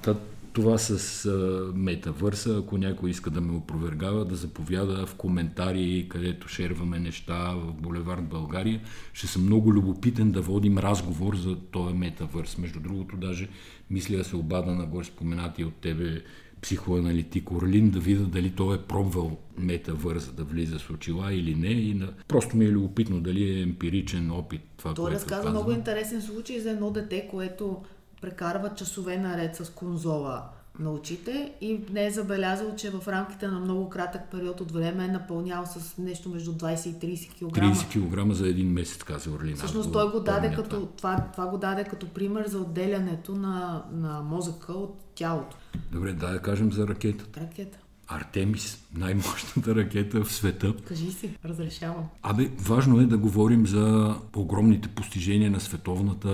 [0.54, 1.30] Това с
[1.76, 7.74] метавърса, ако някой иска да ме опровергава, да заповяда в коментари, където шерваме неща в
[7.74, 8.82] Булевард България.
[9.14, 12.58] Ще съм много любопитен да водим разговор за този метавърс.
[12.58, 13.50] Между другото, даже
[13.90, 16.22] мисля да се обада на горе споменати от тебе
[16.62, 21.72] психоаналитик Орлин, да видя дали той е пробвал метавърс да влиза с очила или не.
[21.72, 22.14] И на...
[22.28, 25.50] Просто ми е любопитно дали е емпиричен опит това, той което разказа казва.
[25.52, 27.82] много интересен случай за едно дете, което
[28.22, 30.44] прекарва часове наред с конзола
[30.80, 35.06] на очите и не е забелязал, че в рамките на много кратък период от време
[35.06, 37.56] е напълнял с нещо между 20 и 30 кг.
[37.56, 39.56] 30 кг за един месец, каза Орлина.
[39.58, 41.16] Всъщност той го даде като, това.
[41.16, 45.58] Това, това го даде като пример за отделянето на, на мозъка от тялото.
[45.92, 47.42] Добре, да я кажем за ракетата.
[47.42, 47.78] Ракета.
[48.08, 50.76] Артемис, най-мощната ракета в света.
[50.88, 52.10] Кажи си, разрешавам.
[52.24, 56.30] Абе, важно е да говорим за огромните постижения на световната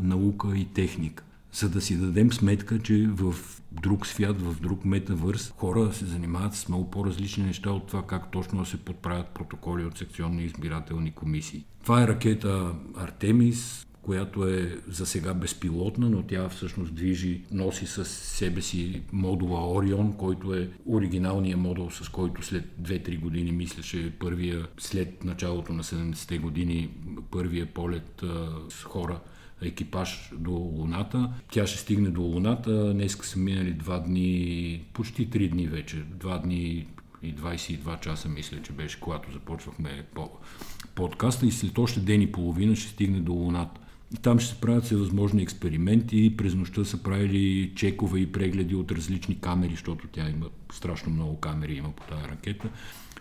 [0.00, 1.24] наука и техника.
[1.52, 3.34] За да си дадем сметка, че в
[3.72, 8.30] друг свят, в друг метавърс, хора се занимават с много по-различни неща от това как
[8.30, 11.64] точно да се подправят протоколи от секционни избирателни комисии.
[11.82, 18.04] Това е ракета Артемис, която е за сега безпилотна, но тя всъщност движи, носи с
[18.04, 24.12] себе си модула Орион, който е оригиналният модул, с който след 2-3 години, мисля, че
[24.18, 26.90] първия, след началото на 70-те години,
[27.30, 29.20] първия полет а, с хора
[29.62, 31.32] екипаж до Луната.
[31.52, 32.92] Тя ще стигне до Луната.
[32.92, 35.96] Днеска са минали два дни, почти три дни вече.
[35.96, 36.86] Два дни
[37.22, 40.30] и 22 часа, мисля, че беше, когато започвахме по
[40.94, 43.80] подкаста и след още ден и половина ще стигне до Луната.
[44.22, 46.36] Там ще се правят всевъзможни експерименти.
[46.36, 51.36] През нощта са правили чекове и прегледи от различни камери, защото тя има страшно много
[51.36, 52.68] камери има по тази ракета.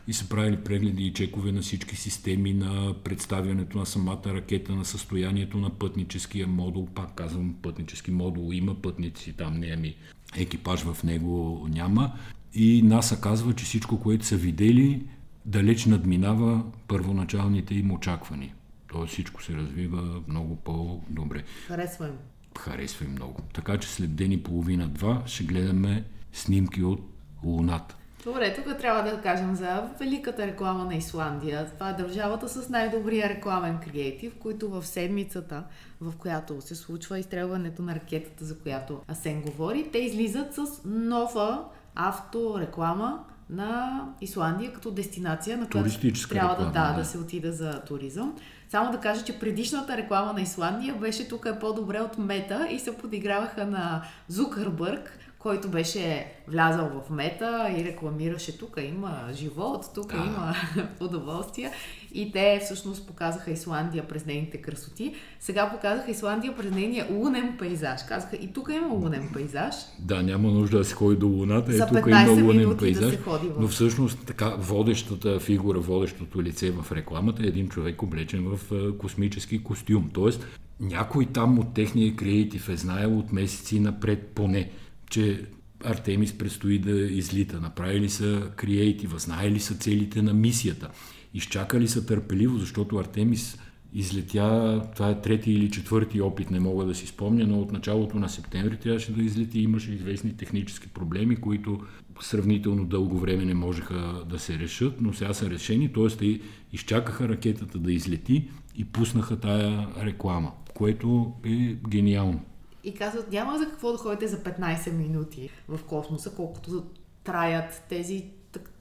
[0.08, 4.86] И са правили прегледи и чекове на всички системи, на представянето на самата ракета, на
[4.86, 6.88] състоянието на пътническия модул.
[6.96, 9.96] Пак казвам, пътнически модул има пътници, там не ами
[10.38, 12.12] екипаж в него няма.
[12.54, 15.04] И НАСА казва, че всичко, което са видели,
[15.46, 18.54] далеч надминава първоначалните им очаквания.
[18.92, 21.44] Тоест всичко се развива много по-добре.
[21.68, 22.18] Харесва им.
[22.60, 23.42] Харесва им много.
[23.54, 27.02] Така че след ден и половина-два ще гледаме снимки от
[27.44, 27.96] Луната.
[28.24, 31.72] Добре, тук трябва да кажем за великата реклама на Исландия.
[31.74, 35.64] Това е държавата с най-добрия рекламен креатив, които в седмицата,
[36.02, 41.66] в която се случва изстрелването на ракетата, за която Асен говори, те излизат с нова
[41.96, 45.90] автореклама на Исландия като дестинация, на която
[46.30, 48.36] трябва реклама, да, да, да се отида за туризъм.
[48.70, 52.80] Само да кажа, че предишната реклама на Исландия беше тук е по-добре от Мета и
[52.80, 60.12] се подиграваха на Зукърбърг, който беше влязал в мета и рекламираше тук има живот, тук
[60.12, 60.18] да.
[60.18, 60.56] има
[61.00, 61.72] удоволствие.
[62.14, 65.14] И те всъщност показаха Исландия през нейните красоти.
[65.40, 68.02] Сега показаха Исландия през нейния лунен пейзаж.
[68.08, 69.76] Казаха и тук има лунен пейзаж.
[70.00, 71.72] Да, няма нужда да се ходи до луната.
[71.72, 73.06] За е, тук има лунен пейзаж.
[73.06, 73.60] Да се ходи в...
[73.60, 79.64] Но всъщност така водещата фигура, водещото лице в рекламата е един човек облечен в космически
[79.64, 80.10] костюм.
[80.14, 80.48] Тоест,
[80.80, 84.70] някой там от техния креатив е знаел от месеци напред поне,
[85.10, 85.46] че
[85.84, 87.60] Артемис предстои да излита.
[87.60, 90.90] Направили са креатива, знаели са целите на мисията.
[91.34, 93.58] Изчакали са търпеливо, защото Артемис
[93.94, 98.20] излетя, това е трети или четвърти опит, не мога да си спомня, но от началото
[98.20, 99.60] на септември трябваше да излети.
[99.60, 101.80] Имаше известни технически проблеми, които
[102.22, 106.08] сравнително дълго време не можеха да се решат, но сега са решени, т.е.
[106.08, 106.40] те
[106.74, 112.42] изчакаха ракетата да излети и пуснаха тая реклама, което е гениално.
[112.84, 116.84] И казват, няма за какво да ходите за 15 минути в космоса, колкото
[117.24, 118.26] траят тези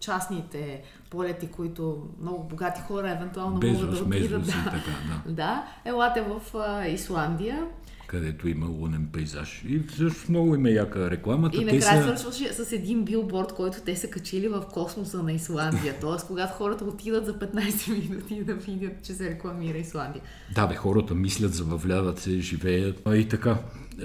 [0.01, 4.47] частните полети, които много богати хора евентуално Без могат да отидат.
[4.47, 4.81] Да,
[5.27, 5.33] да.
[5.33, 7.67] да, елате в а, Исландия.
[8.09, 9.65] Където има лунен пейзаж.
[9.69, 11.57] И всъщност много има яка рекламата.
[11.57, 12.03] И накрая са...
[12.03, 15.95] свършваше с един билборд, който те са качили в космоса на Исландия.
[16.01, 20.23] Тоест, когато хората отидат за 15 минути да видят, че се рекламира Исландия.
[20.55, 23.03] Да, бе, хората мислят, забавляват се, живеят.
[23.05, 23.59] А и така,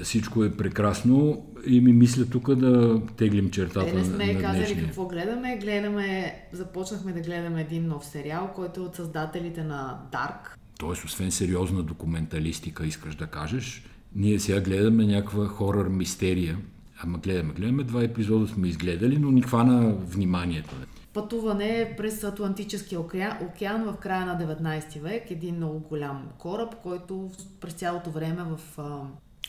[0.04, 4.84] всичко е прекрасно и ми мисля тук да теглим чертата е, не сме на, казали
[4.86, 5.58] какво гледаме.
[5.58, 10.56] Гледаме, започнахме да гледаме един нов сериал, който е от създателите на Dark.
[10.80, 13.84] Тоест, освен сериозна документалистика, искаш да кажеш,
[14.16, 16.58] ние сега гледаме някаква хорър мистерия.
[17.04, 20.76] Ама гледаме, гледаме, два епизода сме изгледали, но ни хвана вниманието.
[21.14, 25.32] Пътуване през Атлантическия океан, океан в края на 19 век.
[25.32, 28.80] Един много голям кораб, който през цялото време в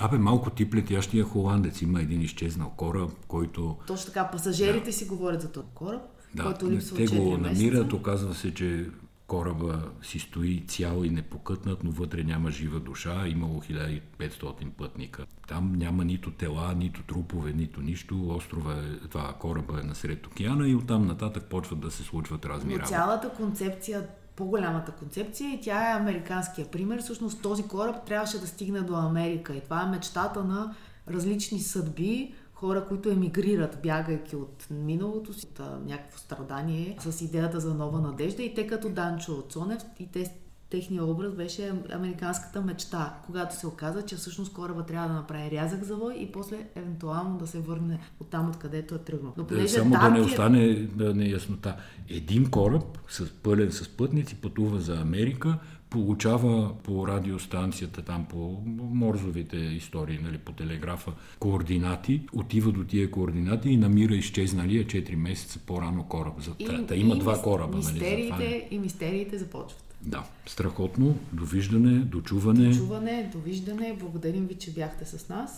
[0.01, 1.83] Абе, малко тип летящия холандец.
[1.83, 3.77] Има един изчезнал кораб, който...
[3.87, 4.93] Точно така, пасажирите да.
[4.93, 6.03] си говорят за този кораб,
[6.35, 8.87] да, който липсва те го намират, оказва се, че
[9.27, 15.27] кораба си стои цял и непокътнат, но вътре няма жива душа, имало 1500 пътника.
[15.49, 18.29] Там няма нито тела, нито трупове, нито нищо.
[18.29, 22.73] Острова е, това кораба е насред океана и оттам нататък почват да се случват разни
[22.73, 22.93] но работи.
[22.93, 24.07] цялата концепция
[24.37, 27.03] по-голямата концепция и тя е американския пример.
[27.03, 30.75] Всъщност този кораб трябваше да стигне до Америка и това е мечтата на
[31.11, 37.75] различни съдби, хора, които емигрират, бягайки от миналото си, от някакво страдание, с идеята за
[37.75, 38.43] нова надежда.
[38.43, 40.35] И те като Данчо Цонев, и те
[40.71, 45.85] техния образ беше американската мечта, когато се оказа, че всъщност кораба трябва да направи рязък
[45.85, 49.33] завой и после евентуално да се върне от там, откъдето е тръгнал.
[49.37, 51.77] Но понеже Само да не остане да неяснота.
[52.09, 55.59] Един кораб с пълен с пътници пътува за Америка,
[55.95, 63.69] получава по радиостанцията, там по морзовите истории, нали, по телеграфа, координати, отива до тия координати
[63.69, 66.41] и намира изчезналия 4 месеца по-рано кораб.
[66.41, 67.77] За, и, та, има и два кораба.
[67.77, 69.85] Мистериите, нали, и мистериите започват.
[70.03, 71.17] Да, страхотно.
[71.33, 72.69] Довиждане, дочуване.
[72.69, 73.97] Дочуване, довиждане.
[74.01, 75.51] Благодарим ви, че бяхте с нас.